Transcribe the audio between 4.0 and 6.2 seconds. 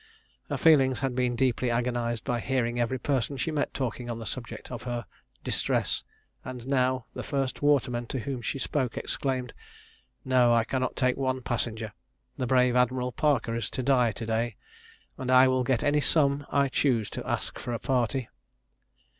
on the subject of her distress,